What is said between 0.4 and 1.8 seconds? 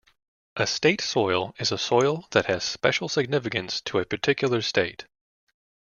A state soil is a